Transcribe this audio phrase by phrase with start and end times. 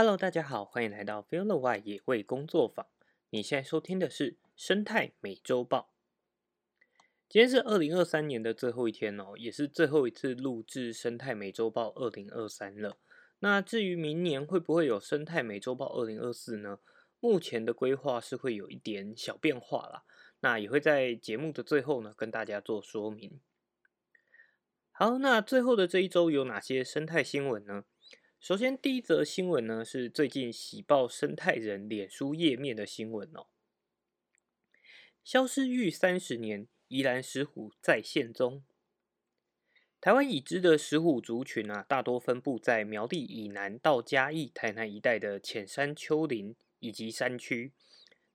[0.00, 2.86] Hello，大家好，欢迎来到 Feel the w y 野味工作坊。
[3.30, 5.90] 你现在收听的是生态美洲豹。
[7.28, 12.96] 今天是二零二三年的最后一天哦，也是最后一次录制生态美洲豹二零二三了。
[13.40, 16.78] 那至于明年会不会有生态美洲豹二零二四呢？
[17.18, 20.04] 目前的规划是会有一点小变化啦。
[20.38, 23.40] 那也会在节目的最后呢跟大家做说明。
[24.92, 27.82] 好，那最后的这一周有哪些生态新闻呢？
[28.40, 33.48] 首先，第一则新闻呢是最近喜报生态人脸书页面的新闻哦。
[35.24, 38.62] 消失逾三十年，宜兰石虎再现踪。
[40.00, 47.72] 台湾已知的石虎族群啊，大多分布在苗栗以南到嘉义、台南一带的浅山丘陵以及山区。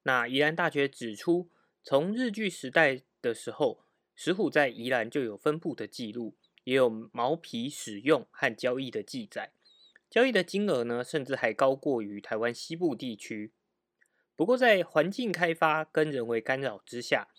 [0.03, 1.49] 那宜兰大学指出，
[1.81, 6.35] 从日据时代的时候，石虎在宜兰就有分布的记录。
[6.65, 9.51] 也有毛皮使用和交易的记载，
[10.13, 13.51] 交易的金额呢，甚至还高过于台湾西部地区。
[14.35, 17.29] 不过，在环境开发跟人为干扰之下，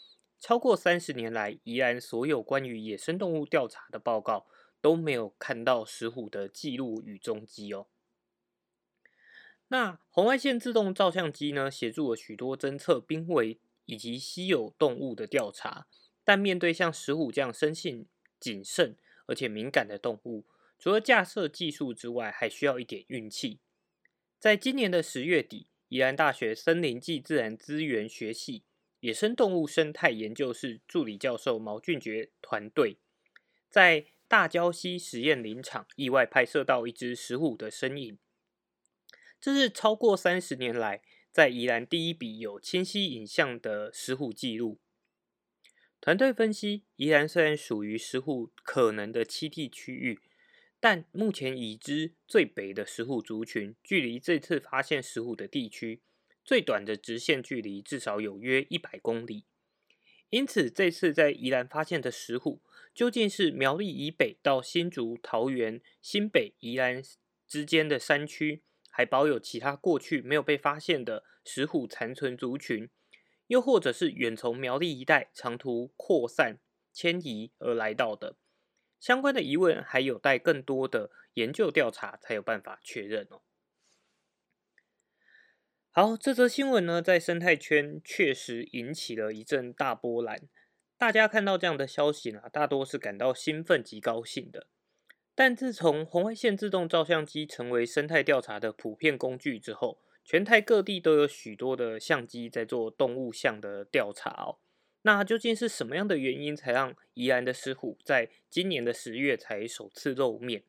[0.40, 4.48] 超过三十年来，宜兰所有关于野生动物调查的报告
[4.80, 7.86] 都没有看到石虎的记录与踪迹哦。
[9.68, 15.86] 那红外线自动照相机呢，协助了许多侦测濒危以及稀有动物的调查，
[16.24, 18.08] 但面对像石虎这样生性
[18.40, 18.96] 谨慎。
[19.26, 20.44] 而且敏感的动物，
[20.84, 23.58] 除了架设技术之外，还需要一点运气。
[24.38, 28.64] 在今年的十月底，宜兰大学森林暨自然资源学系
[29.00, 32.98] 野生动物生态研究室助理教授毛俊杰团队，
[33.70, 38.18] 在大礁溪实验林场意外拍摄到一只石虎的身影。
[39.40, 41.00] 这是超过三十年来
[41.32, 44.78] 在宜兰第一笔有清晰影像的石虎记录。
[46.02, 50.20] 团队分析，宜兰虽然属于石虎可能的栖地区域，
[50.84, 56.02] 但目前已知最北的石虎族群，距离这次发现石虎的地区
[56.44, 59.46] 最短的直线距离至少有约一百公里。
[60.28, 62.60] 因此，这次在宜兰发现的石虎，
[62.94, 67.02] 究竟是苗栗以北到新竹、桃园、新北、宜兰
[67.48, 72.90] 之间的山区，还保有其他过去没有被发现的石虎残存族群？
[73.46, 76.58] 又或者是远从苗栗一带长途扩散
[76.92, 78.36] 迁移而来到的，
[79.04, 83.42] 相关的疑问还有待更多的研究调查才有办法确认哦。
[85.90, 90.48] 好，这则新闻呢，在生态圈确实引起了一阵大波澜，
[90.96, 94.68] 大家看到这样的消息呢，大多是感到兴奋及高兴的。
[95.34, 104.56] 但自从红外线自动照相机成为生态调查的普遍工具之后，全台各地都有许多的相机在做动物相的调查哦。
[105.06, 110.62] 那究竟是什么样的原因，才让宜兰的石虎在今年的十月才首次露面？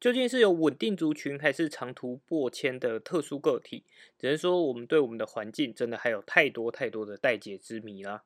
[0.00, 3.84] 究竟是有稳定族群，还是长途过迁的特殊个体？
[4.18, 8.24] 只能说，我们对我们的环境真的还有太多太多的待解之谜啦。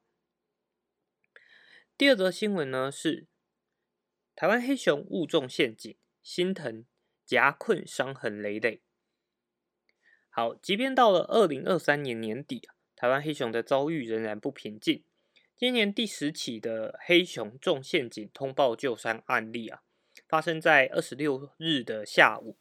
[1.98, 3.26] 第二则新闻呢是
[4.36, 6.84] 台湾黑熊误中陷阱，心疼
[7.26, 8.82] 夹困伤痕累累。
[10.28, 15.02] 好，即便到了二零二三年年底台湾黑熊的遭遇仍然不平静。
[15.60, 19.82] 今年第十起的黑熊中陷阱通报救山案例啊，
[20.26, 22.56] 发生在二十六日的下午。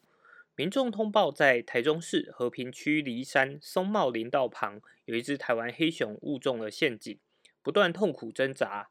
[0.58, 7.18] 民众通报在台中市和平区梨山松茂林道旁，有一只台湾黑熊误中了陷阱，
[7.64, 8.90] 不断痛苦挣扎。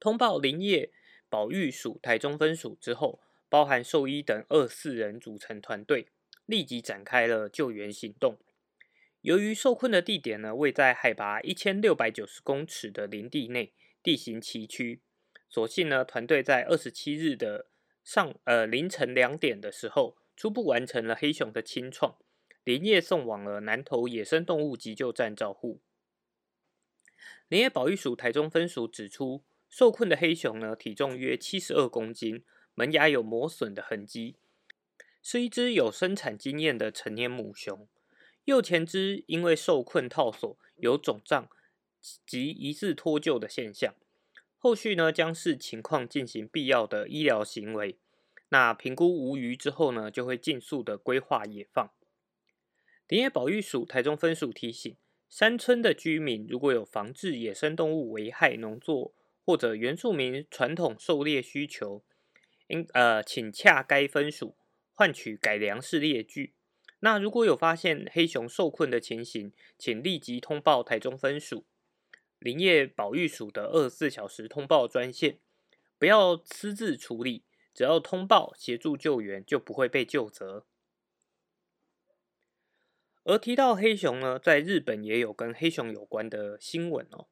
[0.00, 0.90] 通报林业
[1.28, 6.08] 保育署台中分署之后，包含兽医等二四人组成团队。
[6.46, 8.36] 立即展开了救援行动。
[9.22, 15.00] 由于受困的地点呢位在海拔一千六百九十公尺的林地内，地形崎岖，
[15.48, 17.66] 所幸呢团队在二十七日的
[18.02, 22.16] 上呃凌晨两点的时候，初步完成了黑熊的清创，
[22.64, 25.82] 连夜送往了南投野生动物急救站照护。
[27.48, 32.42] 林业保育署台中分署指出，受困的黑熊呢体重约七十二公斤，
[32.74, 34.36] 门牙有磨损的痕迹。
[35.22, 37.86] 是一只有生产经验的成年母熊，
[38.44, 41.48] 右前肢因为受困套索有肿胀
[42.26, 43.94] 及疑似脱臼的现象，
[44.56, 47.98] 后续呢将视情况进行必要的医疗行为。
[48.48, 51.90] 那评估无虞之后呢，就会尽速的规划野放。
[53.06, 54.96] 林业保育署台中分署提醒，
[55.28, 59.14] 山村的居民如果有防治野生动物危害农作
[59.44, 62.02] 或者原住民传统狩猎需求，
[62.68, 64.56] 应呃请洽该分署。
[64.92, 66.52] 换取改良式猎具。
[67.00, 71.64] 那如果有发现黑熊受困的情形，请立即通报台中分署
[72.38, 75.38] 林业保育署的二十四小时通报专线，
[75.98, 77.42] 不要私自处理，
[77.74, 80.64] 只要通报协助救援，就不会被救责。
[83.24, 87.26] 而提到黑熊呢，在日本也有跟黑熊有关的新闻哦。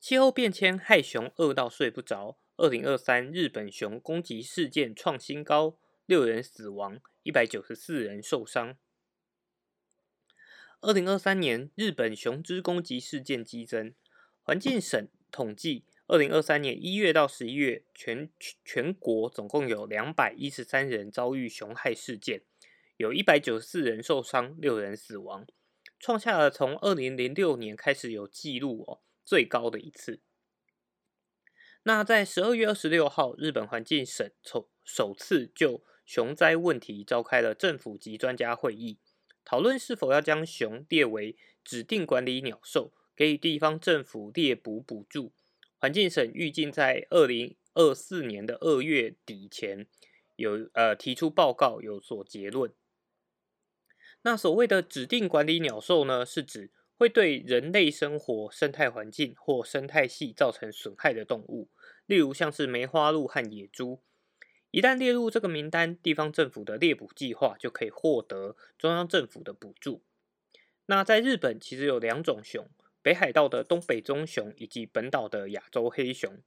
[0.00, 2.36] 气候变迁害熊饿到睡不着。
[2.56, 5.76] 二零二三日本熊攻击事件创新高，
[6.06, 8.76] 六人死亡，一百九十四人受伤。
[10.80, 13.94] 二零二三年日本熊之攻击事件激增，
[14.42, 18.28] 环境省统计，二零二三年一月到十一月，全
[18.64, 22.42] 全国总共有两百一十三人遭遇熊害事件。
[22.96, 25.46] 有一百九十四人受伤，六人死亡，
[26.00, 30.20] 创下了从二零零六年开始有记录哦最高的一次。
[31.84, 38.98] 那在十二月二十六号，日本环境省首首次就熊灾问题召开了政府及专家会议，
[39.46, 45.32] 讨论是否要将熊列为指定管理鸟兽，给予地方政府猎捕补助。
[45.78, 49.86] 环境省预计在二零二四年的二月底前
[50.36, 52.70] 有呃提出报告，有所结论。
[54.20, 61.70] 那所谓的指定管理鸟兽呢，是指会对人类生活、生态环境或生态系造成损害的动物，
[62.04, 64.02] 例如像是梅花鹿和野猪。
[64.72, 70.02] 一旦列入这个名单，地方政府的猎捕计划就可以获得中央政府的补助。
[70.86, 72.66] 那在日本，其实有两种熊：
[73.02, 76.42] 北海道的东北棕熊以及本岛的亚洲黑熊。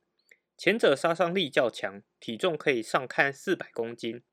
[0.58, 4.24] 前者杀伤力较强，体重可以上看四百公斤。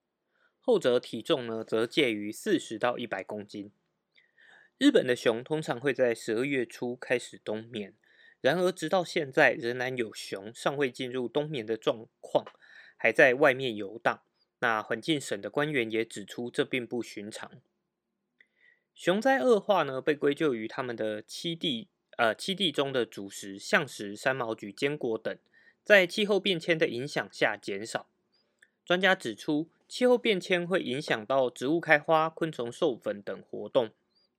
[0.58, 3.72] 后者体重呢，则介于四十到一百公斤。
[4.78, 7.94] 日本的熊通常会在十二月初开始冬眠，
[8.40, 12.46] 然而直到现在，仍然有熊尚未进入冬眠的状况，
[13.02, 14.22] 还在外面游荡。
[14.60, 17.50] 那环境省的官员也指出，这并不寻常。
[18.94, 25.36] 熊灾恶化呢，被归咎于他们的栖地，呃，栖地中的主食橡实、山毛榉、坚果等，
[25.82, 28.06] 在气候变迁的影响下减少。
[28.84, 29.68] 专家指出。
[29.88, 33.90] 气候变迁会影响到植物开花、昆虫授粉等活动，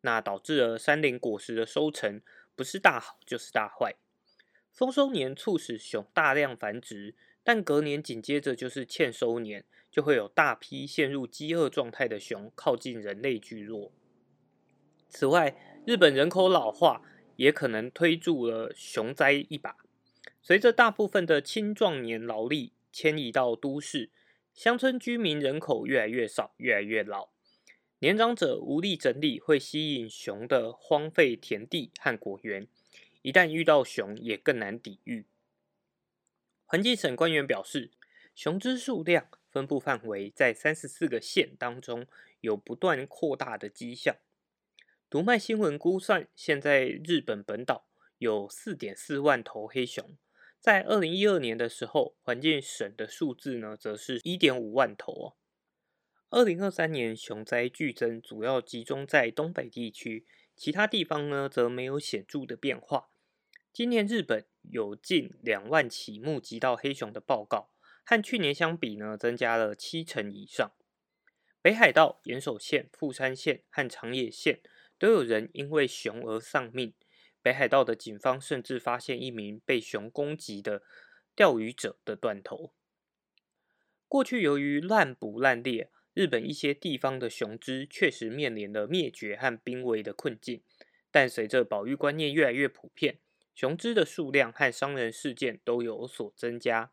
[0.01, 2.23] 那导致了山林果实的收成
[2.55, 3.93] 不是大好就是大坏。
[4.71, 13.91] 丰收年促使熊大量繁殖，但隔年紧接着就是欠收年，就会有大批陷入饥饿状态的熊靠近人类聚落。
[15.09, 17.01] 此外，日本人口老化
[17.35, 19.77] 也可能推助了熊灾一把。
[20.41, 24.09] 随着大部分的青壮年劳力迁移到都市。
[24.53, 27.29] 乡村居民人口越来越少，越来越老，
[27.97, 32.67] 年长者无力整理会吸引熊的荒废田地和果园，
[33.23, 35.25] 一旦遇到熊，也更难抵御。
[36.73, 37.91] 环境省官员表示，
[38.33, 42.07] 熊只数量分布范围在三十四个县当中
[42.39, 44.15] 有不断扩大的迹象。
[45.07, 47.85] 读卖新闻估算，现在日本本岛
[48.17, 50.17] 有四点四万头黑熊。
[50.59, 55.37] 在二零一二年的时候，环境省的数字呢，则是一点五万头哦。
[56.31, 63.11] 二零二三年熊灾剧增，主要集中在东北地区，其他地方呢，则没有显著的变化。
[63.71, 67.71] 今年日本有近两万起目击到黑熊的报告，
[68.05, 70.71] 和去年相比呢，增加了七成以上。
[71.61, 74.61] 北海道岩手县、富山县和长野县
[74.97, 76.93] 都有人因为熊而丧命。
[77.41, 80.81] 北海道的警方甚至发现一名被熊攻击的
[81.35, 82.73] 钓鱼者的断头。
[84.07, 90.63] 过去由于滥捕滥猎，日本一些地方的熊只确实面临了灭绝和濒危的困境。
[91.11, 93.19] 但随着保育观念越来越普遍，
[93.53, 96.91] 熊只的数量和伤人事件都有所增加，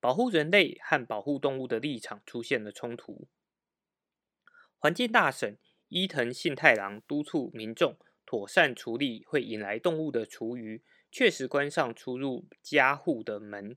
[0.00, 3.26] 保护人类和保护动物的立场出现了冲突。
[4.78, 5.56] 环境大省
[5.88, 7.96] 伊藤信太郎督促民众。
[8.26, 10.82] 妥善处理会引来动物的厨余，
[11.12, 13.76] 确实关上出入家户的门。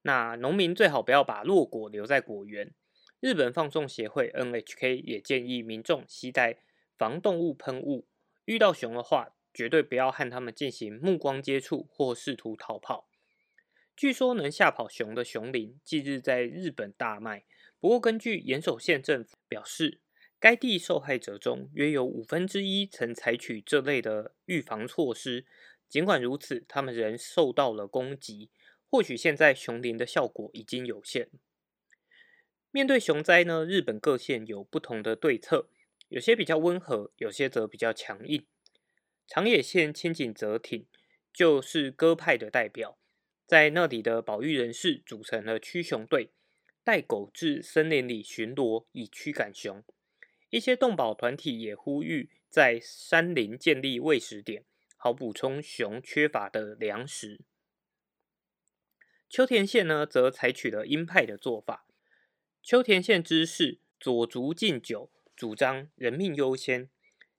[0.00, 2.72] 那农民最好不要把落果留在果园。
[3.20, 6.56] 日本放送协会 NHK 也建议民众携带
[6.96, 8.08] 防动物喷雾，
[8.46, 13.08] 遇到熊的话，绝对不要和它们进行目光接触或试图逃跑。
[13.96, 17.44] 据说能吓跑熊的熊铃近日在日本大卖，
[17.78, 20.00] 不过根据岩手县政府表示。
[20.40, 25.46] 该地受害者中约有五分之一曾采取这类的预防措施，
[25.88, 28.50] 尽管如此，他们仍受到了攻击。
[28.90, 31.30] 或许现在熊铃的效果已经有限。
[32.70, 35.70] 面对熊灾呢，日本各县有不同的对策，
[36.08, 38.44] 有些比较温和，有些则比较强硬。
[39.26, 40.86] 长野县千景泽町
[41.32, 42.98] 就是鸽派的代表，
[43.46, 46.30] 在那里的保育人士组成了驱熊队，
[46.84, 49.82] 带狗至森林里巡逻，以驱赶熊。
[50.50, 54.64] 一些动保团体也呼吁在山林建立喂食点，
[54.96, 57.40] 好补充熊缺乏的粮食。
[59.28, 61.88] 秋田县呢，则采取了鹰派的做法。
[62.62, 66.88] 秋田县知事佐竹敬久主张人命优先。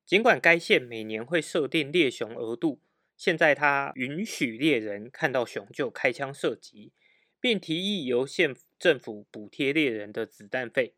[0.05, 2.79] 尽管该县每年会设定猎熊额度，
[3.17, 6.93] 现在他允许猎人看到熊就开枪射击，
[7.39, 10.93] 并提议由县政府补贴猎人的子弹费，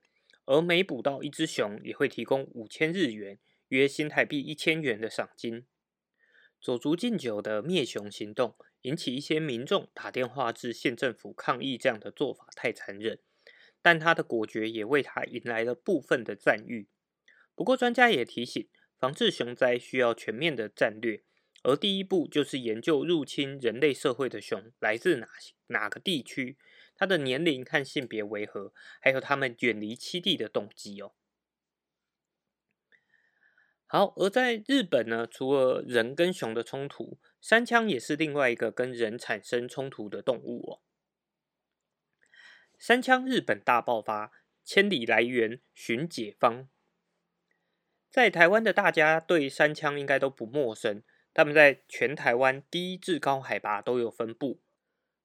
[0.46, 5.66] 而每捕到一只熊也会提供五千日元（约新台币一千元）的赏金。
[6.60, 13.20] 走足禁酒的灭熊行动引起一些民众打电话至县政府抗议，这样的做法太残忍。
[13.82, 16.90] 但他的果决也为他迎来了部分的赞誉。
[17.56, 18.68] 不过，专家也提醒，
[19.00, 21.24] 防治熊灾需要全面的战略，
[21.64, 25.28] 而第一步就是研究入侵人类社会的熊来自哪
[25.68, 26.58] 哪个地区，
[26.96, 31.14] 它的年龄和性别为何，还有它们远离栖地的动机哦。
[33.86, 40.82] 好，而在日本呢，除了人跟熊的冲突，山枪也是另外一个跟人产生冲突的动物哦。
[42.78, 44.32] 山枪日本大爆发，
[44.64, 46.68] 千里来源寻解方。
[48.10, 54.60] 在台湾的大家对山枪应该都不陌生，他们在全台湾低至高海拔都有分布。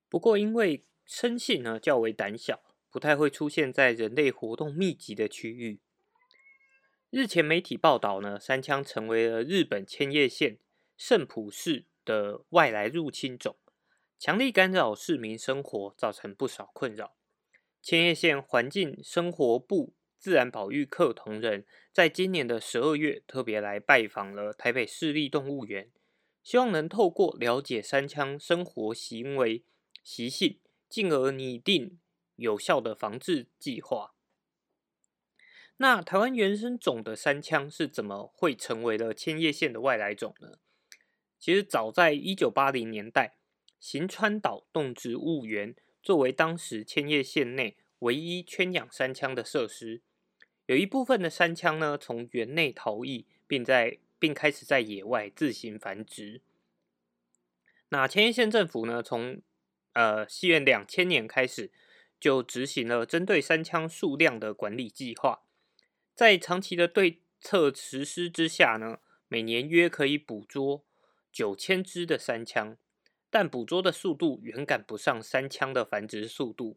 [0.09, 2.61] 不过因为生性呢较为胆小，
[2.91, 5.81] 不太会出现在人类活动密集的区域。
[7.11, 10.59] 日前媒体报道呢，山枪成为了日本千叶县
[10.97, 13.57] 圣浦市的外来入侵种，
[14.19, 17.15] 强力干扰市民生活，造成不少困扰。
[17.81, 25.91] 千叶县环境生活部自然保育课同仁在今年的十二月特别来拜访了台北市立动物园，
[26.45, 29.64] 希望能透过了解山羌生活行为
[30.05, 31.99] 习性，进而拟定
[32.37, 34.14] 有效的防治计划。
[35.79, 40.59] 那台湾原生种的山羌是怎么会成为了千叶县的外来种呢？
[41.41, 43.38] 其实早在一九八零年代，
[43.81, 45.75] 行川岛动植物园。
[46.00, 50.02] 作为当时千叶县内唯一圈养山羌的设施，
[50.66, 56.40] 有一部分的山羌呢从园内逃逸，并在并开始在野外自行繁殖。
[57.88, 59.42] 那千叶县政府呢，从
[59.92, 61.71] 呃西元两千年开始，
[62.19, 65.42] 就执行了针对山羌数量的管理计划。
[66.14, 70.85] 在长期的对策实施之下呢，每年约可以捕捉
[71.31, 72.76] 九千只的山羌。
[73.35, 76.76] 但捕捉的速度远赶不上山枪的繁殖速度。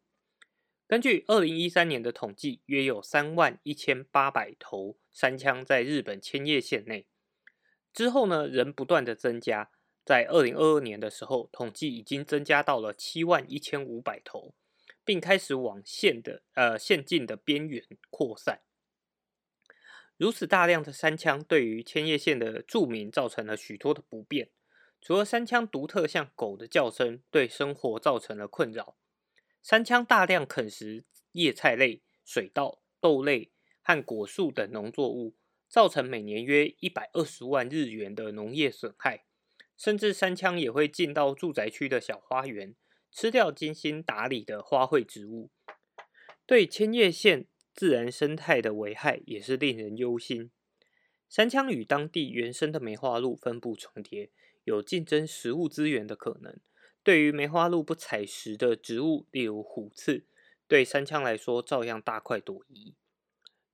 [0.88, 7.08] 根据二零一三年的统计，约有三万一千八百头山枪在日本千叶县内。
[7.92, 9.72] 之后呢，仍不断的增加。
[10.04, 14.54] 在二零二二年的时候，统计已经增加到了七万一千五百头，
[15.04, 18.62] 并开始往县的呃县境的边缘扩散。
[20.18, 24.52] 如此大量的山枪，对于千叶县的住民造成了许多的不便。
[25.02, 28.96] 除了山羌独特像狗的叫声对生活造成了困扰，
[29.66, 33.50] 山羌大量啃食叶菜类、水稻、豆类
[33.82, 35.34] 和果树等农作物，
[35.68, 39.26] 造成每年约一百二十万日元的农业损害。
[39.76, 42.76] 甚至山羌也会进到住宅区的小花园，
[43.12, 45.50] 吃掉精心打理的花卉植物，
[46.46, 50.52] 对千叶县自然生态的危害也是令人忧心。
[51.28, 54.30] 山羌与当地原生的梅花鹿分布重叠。
[54.64, 56.60] 有竞争食物资源的可能。
[57.06, 60.26] 对于梅花鹿不采食的植物，例如虎刺，
[60.68, 62.96] 对山羌来说照样大快朵颐。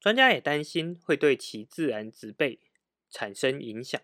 [0.02, 2.60] 专家也担心会对其自然植被
[3.10, 4.02] 产生影响。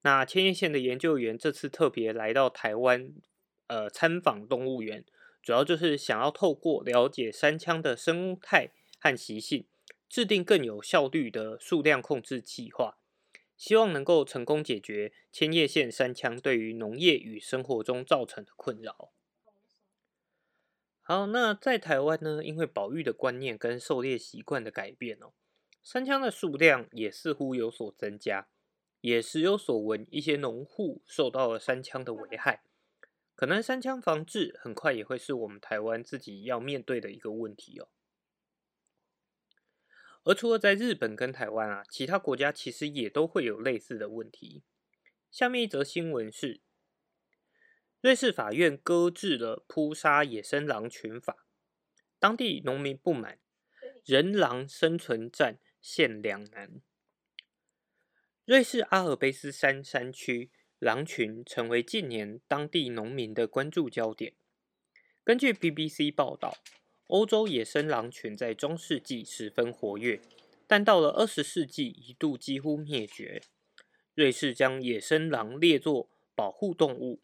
[0.00, 3.12] 那千叶县的研究员这次特别来到台湾，
[3.68, 5.04] 呃，参访动物园，
[5.40, 9.66] 主要就是想要透过了解山羌的生态和习性，
[10.08, 12.98] 制定更有效率的数量控制计划。
[13.62, 19.12] 希望能够成功解决千叶县山羌对于农业与生活中造成的困扰。
[21.00, 22.42] 好，那在台湾呢？
[22.42, 25.34] 因为保育的观念跟狩猎习惯的改变哦，
[25.80, 28.48] 山羌的数量也似乎有所增加，
[29.00, 32.64] 也时有所闻，一些农户受到了山羌的危害。
[33.36, 37.86] 可能山羌防治很快也会是我们台湾自己要面对的一个问题哦。
[40.24, 44.62] 而除了在日本跟台湾啊，其他国家其实也都会有类似的问题。
[45.30, 46.60] 下面一则新闻是：
[48.00, 51.46] 瑞士法院搁置了扑杀野生狼群法，
[52.20, 53.40] 当地农民不满，
[54.04, 56.80] 人狼生存战现两难。
[58.44, 64.34] 瑞士阿尔卑斯山山区狼群成为近年当地农民的关注焦点。
[65.24, 66.58] 根据 BBC 报道。
[67.12, 70.22] 欧洲野生狼群在中世纪十分活跃，
[70.66, 73.42] 但到了二十世纪一度几乎灭绝。
[74.14, 77.20] 瑞士将野生狼列作保护动物。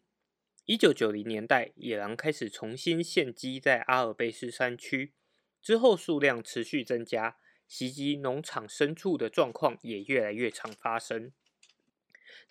[0.65, 5.11] 一九九零年代，野狼开始重新献祭在阿尔卑斯山区，
[5.59, 11.31] 之后数量持续增加，袭击农场牲畜的状况也越来越常发生。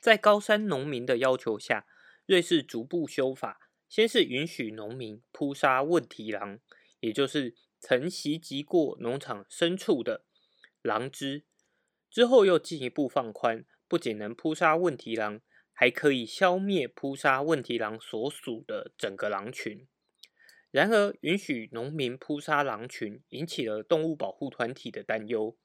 [0.00, 1.86] 在高山农民的要求下，
[2.26, 6.58] 瑞士逐步修法，先是允许农民扑杀问题狼，
[7.00, 10.24] 也就是曾袭击过农场牲畜的
[10.82, 11.44] 狼只，
[12.10, 15.40] 之后又进一步放宽，不仅能扑杀问题狼，
[15.72, 19.86] 还可以消灭扑杀问题狼所属的整个狼群。
[20.70, 25.56] 然而，允许农民扑杀狼群，引起了动物保护团体的担忧。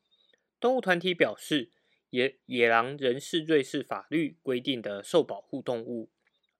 [0.59, 1.73] 动物团体表示，
[2.09, 6.09] 野野狼仍是瑞士法律规定的受保护动物，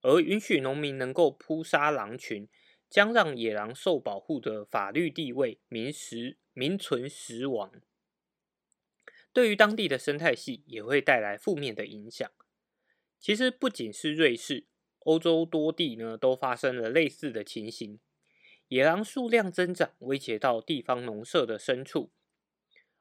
[0.01, 2.49] 而允许农民能够扑杀狼群，
[2.93, 7.81] 将让野狼受保护的法律地位名实名存实亡。
[9.33, 12.29] 对于当地的生态系也会带来负面的影响。
[13.19, 14.67] 其实，不仅是瑞士，
[14.99, 17.99] 欧洲多地呢都发生了类似的情形。
[18.67, 22.11] 野狼数量增长，威胁到地方农舍的牲畜。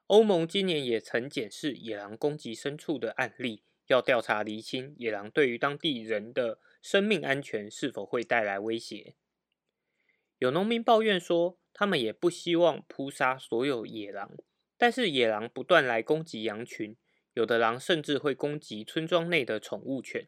[0.07, 9.13] 欧盟今年也曾检视野狼攻击牲畜的案例，要调查厘清野狼对于当地人的生命安全是否会带来威胁。
[10.43, 14.29] 有农民抱怨说，他们也不希望扑杀所有野狼，
[14.77, 16.97] 但是野狼不断来攻击羊群，
[17.31, 20.27] 有的狼甚至会攻击村庄内的宠物犬。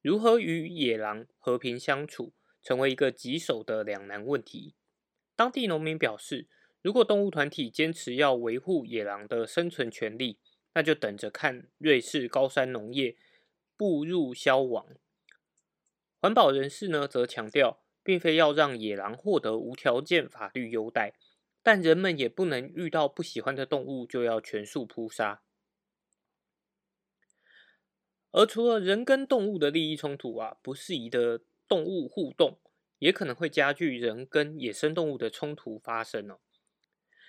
[0.00, 2.32] 如何与野狼和平相处？
[2.62, 4.76] 成为一个棘手的两难问题。
[5.34, 6.46] 当地农民表示，
[6.80, 10.38] 如果动物团体坚持要维护野狼的生存权利，
[10.74, 13.16] 那就等着看瑞士高山农业
[13.76, 14.86] 步入消亡。
[16.20, 21.14] 环保人士呢，则强调，并非要让野狼获得无条件法律优待，
[21.64, 25.42] 但人们也不能遇到不喜欢的动物就要全数扑杀。
[28.30, 31.40] 而除了人跟动物的利益冲突啊，不适宜的。
[31.66, 32.60] 动物互动
[32.98, 36.38] 也可能会加剧人跟野生动物的冲突发生哦。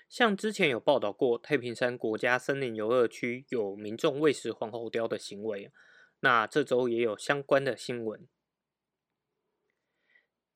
[0.09, 5.71] 像之前有报道过，太平山国家森林游乐区有民众喂食黄喉貂的行为，
[6.19, 8.27] 那这周也有相关的新闻。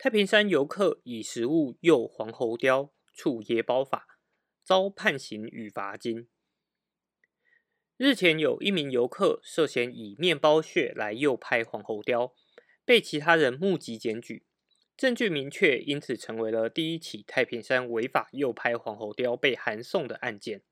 [0.02, 4.18] 太平山游客以食物诱黄喉貂，触野保法，
[4.64, 6.30] 遭判刑与罚金。
[7.98, 12.32] 日前有一名游客涉嫌以面包屑来诱拍黄喉貂。
[12.86, 14.46] 被其他人目击检举，
[14.96, 20.64] 证据明确，因此成为了第一起太平山违法诱拍黄喉貂被函送的案件。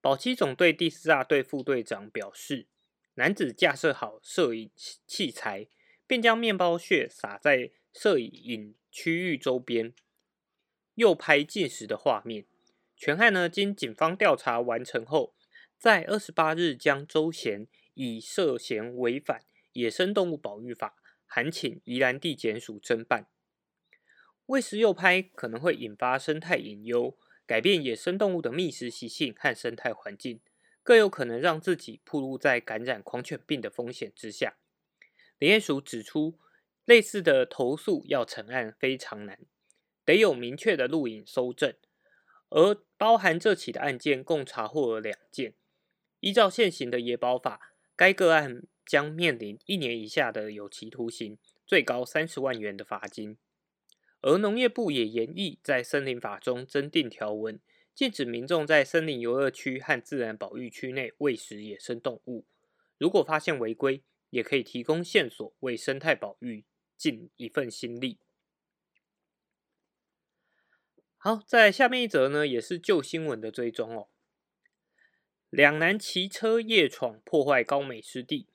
[0.00, 2.66] 保七总队第四大队副队长表示，
[3.14, 4.72] 男子架设好摄影
[5.06, 5.68] 器材，
[6.06, 9.94] 并将面包屑撒在摄影区域周边，
[10.96, 12.44] 诱拍进食的画面。
[12.96, 15.34] 全案呢，经警方调查完成后，
[15.78, 20.96] 在二十八日将周贤以涉嫌违反野生动物保育法。
[21.26, 23.26] 函请宜兰地检署侦办，
[24.46, 30.40] 喂食诱拍可能会引发生态隐忧，改变野生动物的觅食习性和生态环境，
[30.84, 34.56] 更有可能让自己暴露在感染狂犬病的风险之下。
[35.38, 36.38] 林业署指出，
[36.84, 39.38] 类似的投诉要成案非常难，
[40.04, 41.74] 得有明确的录影收证，
[42.50, 45.54] 而包含这起的案件共查获了两件。
[46.20, 48.62] 依照现行的野保法，该个案。
[48.86, 53.38] 将面临一年以下的有期徒刑，最高三十万元的罚金。
[54.20, 57.58] 而农业部也研议在森林法中增订条文，
[57.94, 62.44] 禁止民众在森林游乐区和自然保育区内喂食野生动物。
[62.98, 66.66] 如果发现违规，也可以提供线索，为生态保育
[67.04, 68.18] 尽一份心力。
[71.18, 74.08] 好，在下面一则呢，也是旧新闻的追踪哦。
[75.50, 78.48] 两男骑车夜闯，破坏高美湿地。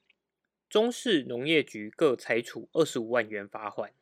[0.67, 3.93] 中市农业局各裁处二十五万元罚款。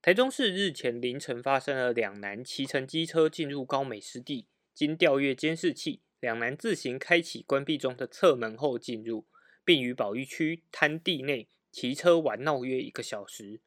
[0.00, 9.28] 台中市日前凌晨发生了两男骑乘机车进入高美湿地，经调阅监视器，两男自行开启关闭中的侧门后进入，
[9.64, 13.60] 并于保育区滩地内骑车玩闹约一个小时。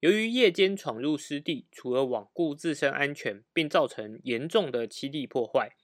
[0.00, 5.76] 由于夜间闯入湿地，除了罔顾自身安全，并造成严重的栖地破坏，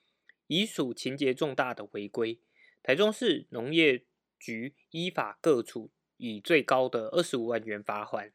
[0.48, 2.40] 已属情节重大的违规。
[2.83, 4.07] 台中市农业。
[4.40, 8.33] 局依法各处以最高的二十五万元罚款。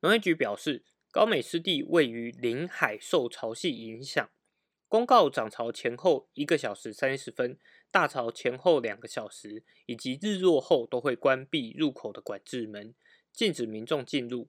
[0.00, 4.30] 农业局表示，高美湿地位于临海，受潮汐影响，
[4.86, 7.58] 公告涨潮前后一个小时三十分，
[7.90, 12.94] 大潮前后两个小时，以及日落后都会关闭入口的管制门，
[13.32, 14.48] 禁止民众进入。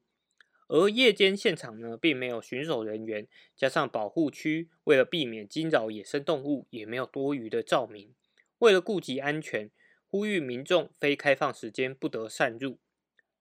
[0.67, 8.13] 而夜间现场呢，并没有巡守人员，加上保护区为了避免惊扰野生动物，也没有多余的照明。
[8.60, 9.71] 为了顾及安全。
[10.13, 12.80] 呼吁民众非开放时间不得擅入。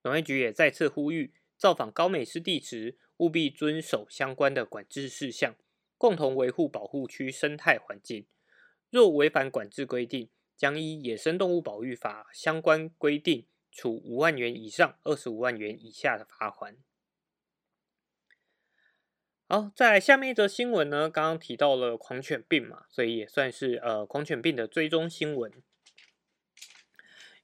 [0.03, 5.57] 农业局也再次呼吁，造访高美湿地时务必遵守相关的管制事项，
[5.97, 8.25] 共同维护保护区生态环境。
[8.91, 16.77] 若违反管制规定，将依《野生动物保育法》相关规定，处五万元以上二十五万元以下的罚款。
[19.47, 25.51] 好，在下面一则新闻呢，刚刚提到了狂犬病嘛，所以也算是呃狂犬病的追踪新闻。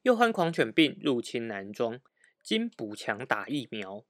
[0.04, 2.02] 又患狂犬病入侵男装，
[2.44, 4.06] 经补强打疫苗。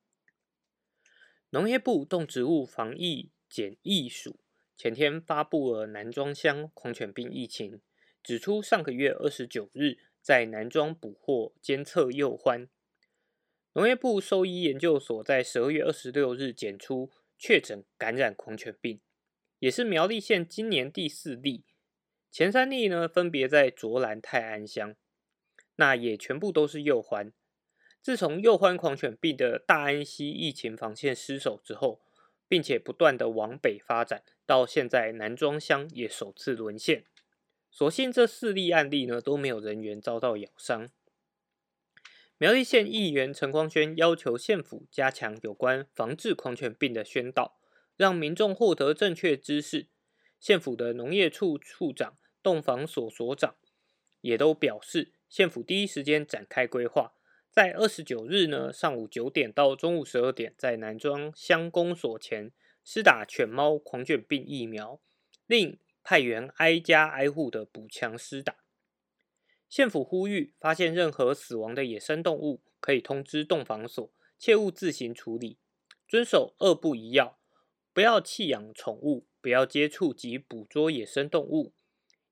[1.51, 4.39] 农业部动植物防疫检疫署
[4.77, 7.81] 前天发布了南庄乡狂犬病疫情，
[8.21, 12.67] 指出上个月二十九日在南庄捕获监测幼獾。
[13.73, 17.09] 农业部兽医研究所在十二月二十六日检出
[17.39, 19.01] 确诊感染狂犬病，
[19.57, 21.65] 也是苗栗县今年第四例，
[22.31, 24.95] 前三例呢分别在卓兰泰安乡，
[25.77, 27.31] 那也全部都是幼獾。
[28.03, 32.01] 自从幼獾狂犬病的大安溪疫情防线失守之后，
[32.47, 37.05] 并且不断的往北发展，到现在南庄乡也首次沦陷。
[37.69, 40.89] 所幸这四例案例呢都没有人员遭到咬伤。
[42.37, 47.59] 苗栗县议员陈光轩要求县府加强有关防治狂犬病的宣导，
[47.95, 49.87] 让民众获得正确知识。
[50.39, 53.55] 县府的农业处处长、动防所所长
[54.21, 57.16] 也都表示，县府第一时间展开规划。
[57.57, 62.51] 在二十九日呢，上午九点到中午十二点，在南庄乡公所前
[62.83, 65.01] 施打犬猫狂犬病疫苗，
[65.47, 68.57] 另派员挨家挨户的补强施打。
[69.67, 75.57] 县府呼吁，发现任何死亡的野生动物，可以通知动防所，切勿自行处理，
[76.07, 77.39] 遵守二不一要，
[77.91, 81.73] 不要弃养宠物，不要接触及捕捉野生动物。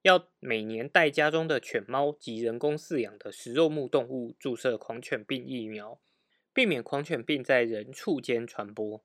[0.05, 5.99] 要每年带家中的犬猫及人工饲养的食肉目动物注射狂犬病疫苗，
[6.53, 9.03] 避免狂犬病在人畜间传播。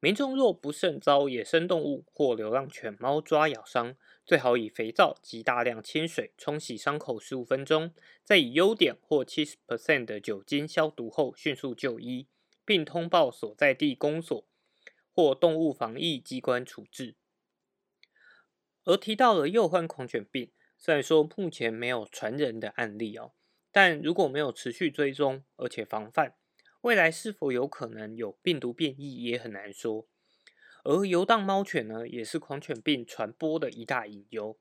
[0.00, 3.94] 民众若不慎遭野生动物或流浪犬猫抓咬伤，
[4.26, 7.94] 最好以肥皂及大量清水冲洗伤口十五分钟，
[8.24, 12.26] 再以优点或七十 percent 的酒精消毒后，迅速就医，
[12.64, 14.44] 并通报所在地公所
[15.14, 17.14] 或动物防疫机关处置。
[18.90, 23.34] 而提到了幼患狂犬病，虽然说目前没有传人的案例哦，
[23.70, 26.34] 但如果没有持续追踪而且防范，
[26.80, 30.08] 未来是否有可能有病毒变异也很难说。
[30.82, 34.58] 而游荡猫犬呢，也是狂犬病传播的一大隐忧。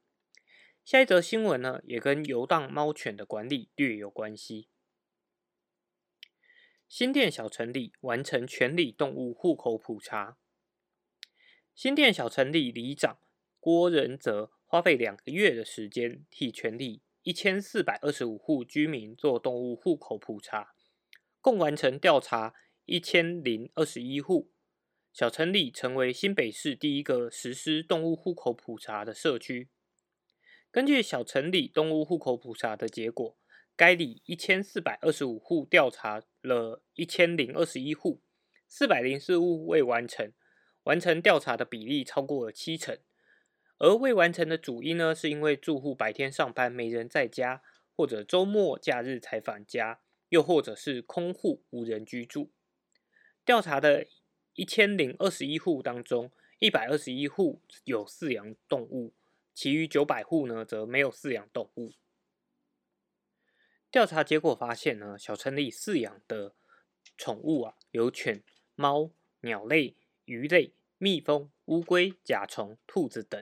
[0.86, 4.70] 下一则新闻呢，也跟游荡猫犬的管理略有关系。
[6.88, 10.38] 新店小城里完成全里动物户口普查，
[11.74, 13.18] 新店小城里里长。
[13.60, 20.74] 郭仁泽花费两个月的时间，替全里一千四百二十五户居民做动物户口普查，
[21.41, 22.54] 共完成调查
[22.86, 24.52] 一千零二十一户。
[25.12, 29.69] 小城里成为新北市第一个实施动物户口普查的社区。
[30.72, 33.38] 根据小城里动物户口普查的结果，
[33.76, 38.22] 该里一千四百二十五户调查了一千零二十一户，
[38.67, 40.32] 四百零四户未完成，
[40.84, 42.98] 完成调查的比例超过了七成。
[43.80, 47.63] 而未完成的主因呢，是因为住户白天上班没人在家，
[47.96, 52.52] 或者周末假日才返家，又或者是空户无人居住。
[53.46, 54.06] 调查的
[54.54, 59.13] 一千零二十一户当中，一百二十一户有饲养动物，
[59.54, 61.94] 其余九百户呢则没有饲养动物。
[63.89, 66.54] 调查结果发现呢，小城里饲养的
[67.18, 68.44] 宠物啊，有犬、
[68.76, 73.42] 猫、鸟类、鱼类、蜜蜂、乌龟、甲虫、兔子等。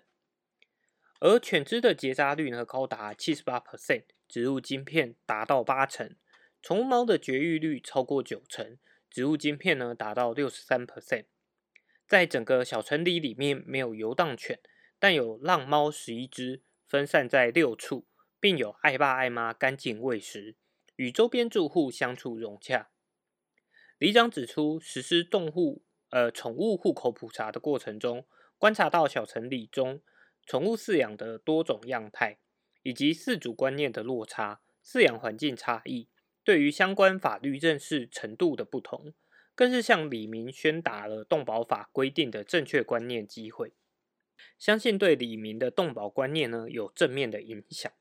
[1.19, 6.09] 而犬只的结扎率呢高达七十八 percent，植入晶片达到八成；
[6.61, 8.77] 宠物猫的绝育率超过九成，
[9.09, 11.25] 植入晶片呢达到六十三 percent。
[12.07, 14.59] 在整个小城里里面没有游荡犬，
[14.99, 18.05] 但有浪猫十一只，分散在六处，
[18.39, 20.55] 并有爱爸爱妈干净喂食，
[20.97, 22.91] 与周边住户相处融洽。
[23.97, 28.27] 里长指出，实施动物呃宠物户口普查的过程中，
[28.59, 30.03] 观察到小城里中。
[30.47, 32.37] 宠物饲养的多种样态，
[32.81, 36.07] 以及饲主观念的落差、饲养环境差异，
[36.41, 39.13] 对于相关法律认识程度的不同，
[39.53, 43.73] 更是向李明宣达了动保法规定的正确观念机会。
[44.57, 47.91] 相信对李明的动保观念呢有正面的影响。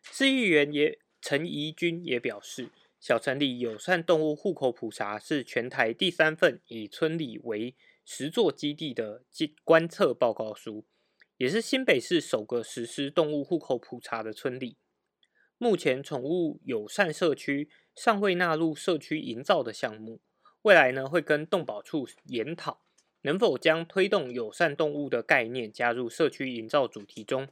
[0.00, 9.24] 市议员也陈怡君也表示，小城里友善动物户口普查是全台第三份以村里为实作基地的
[9.62, 10.86] 观测报告书。
[11.44, 14.78] 也是新北市首个实施动物户口普查的村里。
[15.58, 20.22] 目前，宠物友善社区尚未纳入社区营造的项目。
[20.62, 22.86] 未来呢，会跟动保处研讨，
[23.20, 27.46] 能否将推动友善动物的概念加入社区营造主题中，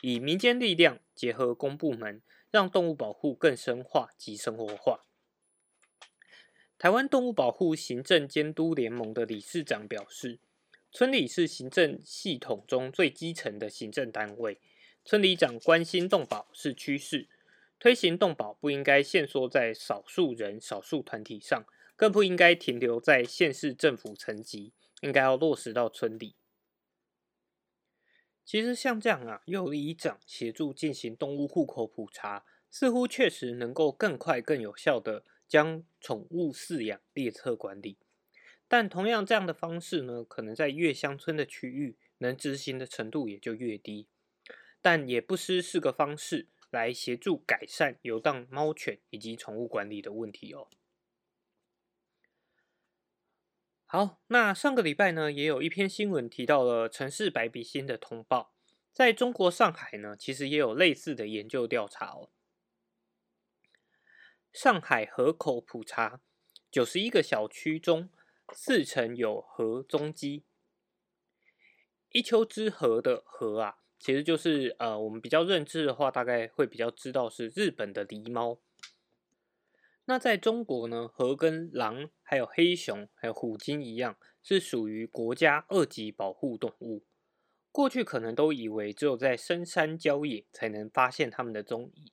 [0.00, 2.20] 以民间力量结合公部门，
[2.50, 5.04] 让动物保护更深化及生活化？
[6.76, 10.40] 台湾动物保护行政监督联盟的理事长表示，
[10.90, 14.58] 村里是行政系统中最基层的行政单位，
[15.04, 17.28] 村里长关心动保是趋势，
[17.78, 24.72] 推行动保不应该限缩在少数人、少数团体上，更不应该停留在县市政府层级，
[25.02, 26.34] 应该要落实到村里。
[28.44, 35.24] 其实像这样啊，由里长协助进行动物户口普查，似乎确实能够更快、更有效的。
[35.48, 37.96] 将宠物饲养列册管理，
[38.68, 44.06] 但同样这样的方式呢，可能在越乡村的区域能执行的程度也就越低，
[44.82, 50.68] 但也不失是个方式来协助改善游荡猫犬以及宠物管理的问题哦。
[53.86, 58.52] 好，那上个礼拜呢，也有一篇新闻提到了城市白鼻星的通报，
[58.92, 62.28] 在中国上海呢，其实也有类似的研究调查哦。
[64.52, 66.20] 上海河口普查，
[66.70, 68.10] 九十一个小区中，
[68.52, 70.44] 四成有河踪迹。
[72.10, 78.58] 一丘之貉的貉啊，其实就是呃，我们比较认知的话，大概会比较知道是日本的狸猫。
[80.06, 87.04] 那在中国呢，貉跟狼、还有黑熊、还有虎鲸一样，是属于国家二级保护动物。
[87.70, 92.10] 过去可能都以为只有在深山郊野才能发现它们的踪影，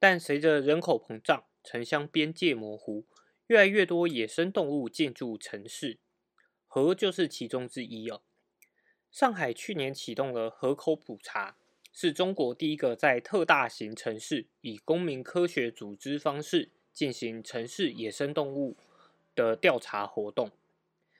[0.00, 3.06] 但随着人口膨胀，城乡边界模糊，
[3.48, 5.98] 越来越多野生动物进驻城市，
[6.66, 8.22] 河就是其中之一哦。
[9.10, 11.56] 上海去年启动了河口普查，
[11.92, 18.76] 是中国第一个在特大型城市以公民科学组织方式进行城市野生动物
[19.34, 20.50] 的调查活动。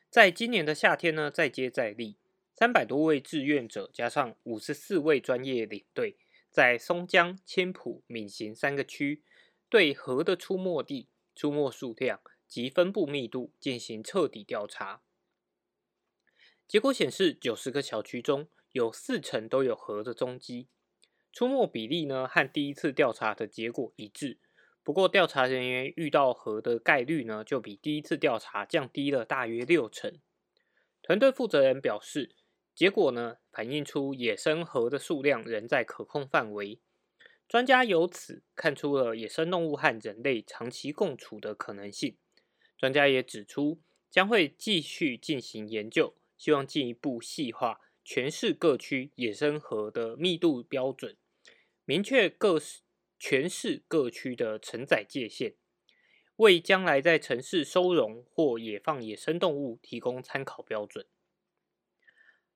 [0.09, 2.17] 在今年的夏天呢，再接再厉，
[2.53, 6.17] 三百多位志愿者加上五十四位专业领队，
[6.51, 9.23] 在松江、千浦、闵行三个区。
[9.69, 15.03] 对河的出没地、出没数量及分布密度进行彻底调查，
[16.69, 20.69] 结果显示，九十个小区中有四成都有河的踪迹，
[21.33, 24.39] 出没比例呢和第一次调查的结果一致。
[24.83, 30.21] 不过，调查人员遇到河的概率呢，就比第一次调查降低了大约六成。
[31.03, 32.35] 团队负责人表示，
[32.75, 36.81] 结果呢反映出野生河的数量仍在可控范围。
[37.49, 42.17] 专家由此看出了野生动物和人类长期共处的可能性。
[42.77, 43.81] 专家也指出，
[44.11, 51.17] 将会继续进行研究，希望进一步细化全市各区野生河的密度标准，
[51.85, 52.61] 明确各
[53.19, 55.55] 全市各区的承载界限，
[56.37, 61.07] 为将来在城市收容或野放野生动物提供参考标准。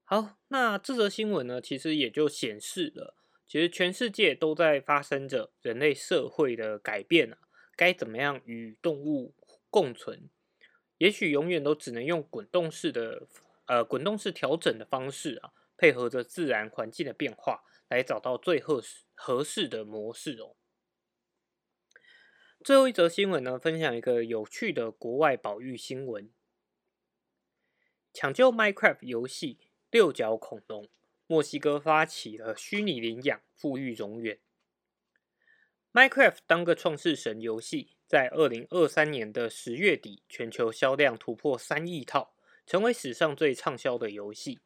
[0.05, 3.15] 好，那这则新闻呢，其实也就显示了。
[3.49, 7.39] 其实全世界都在发生着人类社会的改变啊，
[7.75, 9.35] 该怎么样与动物
[9.71, 10.29] 共存？
[10.99, 13.27] 也许永远都只能用滚动式的
[13.65, 20.55] 呃滚动式调整的方式啊，配合着自然环境的变化，来找到最合适合适的模式哦。
[22.63, 26.31] 最后一则新闻呢，分享一个有趣的国外保育新闻：
[28.13, 29.59] 抢救 Minecraft 游戏
[29.91, 30.91] 六角恐龙。
[31.31, 34.39] 墨西哥发起了虚拟领养，富裕荣源。
[35.93, 42.35] Minecraft 当个创世神游戏，在二零二三年的十月底，全球销量突破三亿套，
[42.67, 44.61] 成为史上最畅销的游戏。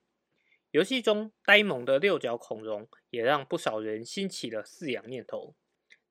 [0.71, 5.57] 游戏中呆萌的六角恐龙，也让不少人兴起了饲养念头。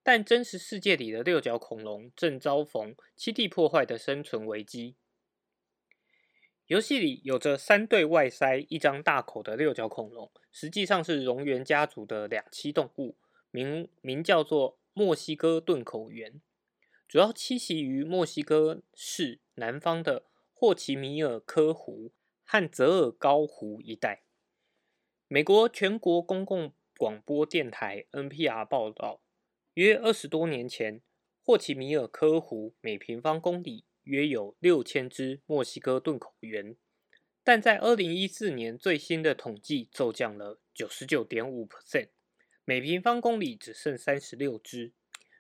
[0.04, 4.98] 但真实世界里的六角恐龙正遭逢栖地破坏的生存危机。
[6.72, 13.18] 游戏里有着三对外鳃、一张大口的六角恐龙，实际上是蝾螈家族的两栖动物，
[13.52, 16.40] 名名叫做墨西哥钝口螈，
[17.10, 22.14] 主要栖息于墨西哥市南方的霍奇米尔科湖
[22.46, 24.24] 和泽尔高湖一带。
[25.28, 29.22] 美国全国公共广播电台 NPR 报道，
[29.74, 31.02] 约二十多年前，
[31.44, 33.84] 霍奇米尔科湖每平方公里。
[34.04, 36.76] 约有六千只墨西哥钝口螈，
[37.44, 42.10] 但在二零一四年最新的统计骤降了九十九点五 percent，
[42.66, 44.94] 每平方公里只剩三十六只。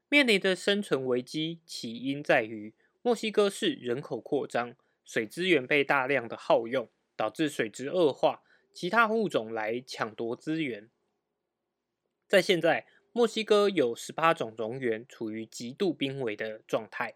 [0.10, 8.43] 面临的生存危机起因在于墨西哥市人口扩张，水资源被大量的耗用，导致水质恶化，
[8.74, 10.89] 其他物种来抢夺资源。
[12.28, 17.15] 在现在，墨西哥有十八种蝾螈处于极度濒危的状态。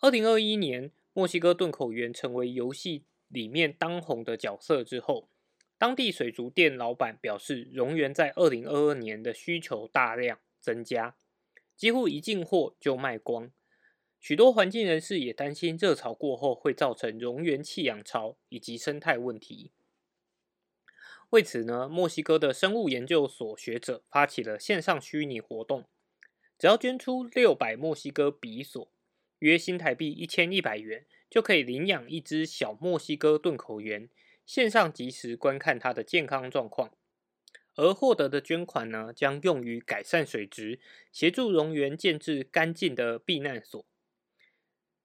[0.00, 5.30] 二零二一年，墨西哥盾口螈成为游戏里面当红的角色之后，
[5.78, 11.16] 当地水族店老板表示，蝾螈在二零二二年的需求大量增加，
[11.74, 13.50] 几乎一进货就卖光。
[14.20, 19.72] 许多环境人士也担心热潮过后会造成蝾螈弃养潮以及生态问题。
[21.30, 25.84] 为此呢，墨西哥的生物研究所学者发起了线上虚拟活动，
[26.58, 28.88] 只要捐出六百墨西哥比索
[29.40, 34.08] （约新台币一千一百元），就可以领养一只小墨西哥盾口螈，
[34.44, 36.92] 线上及时观看它的健康状况。
[37.74, 40.80] 而获得的捐款呢，将用于改善水质，
[41.12, 43.84] 协助蝾螈建置干净的避难所。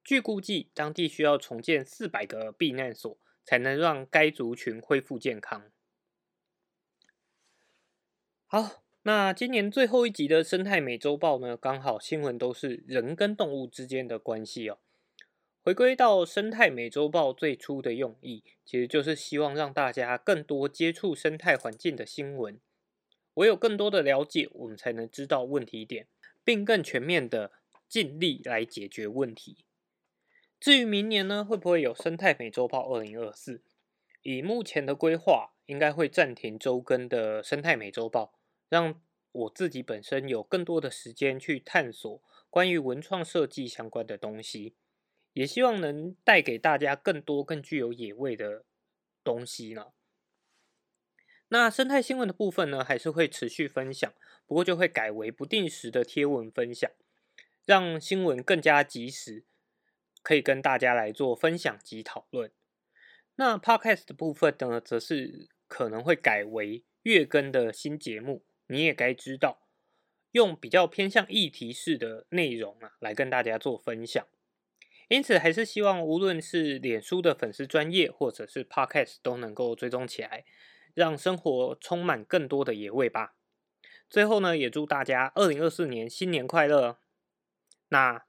[0.03, 5.69] 据估计，当地需要重建四百个避难所，才能让该族群恢复健康。
[8.47, 14.77] 好，那今年最后一集的《生态美洲豹》呢，刚好新闻都是人跟动物之间的关系哦。
[15.63, 22.59] 回归到《生态美洲豹》最初的用意，其实就是希望让大家更多接触生态环境的新闻。
[23.33, 26.07] 唯有更多的了解，我们才能知道问题点，
[26.43, 27.51] 并更全面的
[27.89, 29.65] 尽力来解决问题。
[30.59, 33.63] 至于明年呢，会不会有《生态美洲豹》二零二四？
[34.21, 38.33] 以目前的规划，应该会暂停周更的《生态美洲豹》。
[38.71, 39.01] 让
[39.33, 44.75] 我自己本身有更多的时间去探索关于文创设计相关的东西，
[45.33, 48.63] 也希望能带给大家更多更具有野味的
[49.25, 49.87] 东西呢。
[51.49, 54.13] 那生态新闻的部分呢，还是会持续分享，
[54.47, 56.89] 不过就会改为不定时的贴文分享，
[57.65, 59.43] 让新闻更加及时，
[60.23, 62.49] 可以跟大家来做分享及讨论。
[63.35, 68.45] 那 Podcast 的部分呢，则是可能会改为月更的新节目。
[68.71, 69.67] 你也该知道，
[70.31, 74.25] 用比较偏向议题式的内容啊，来跟大家做分享。
[75.09, 80.45] 因此，还是希望无论是脸书的粉丝专业，或者是 Podcast 都能够追踪起来，
[80.93, 83.35] 让生活充满更多的野味吧。
[84.09, 86.99] 最后呢，也祝大家二零二四年新年快乐。
[87.89, 88.23] 那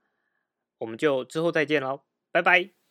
[0.78, 2.02] 我们就之后再见喽，
[2.32, 2.81] 拜拜。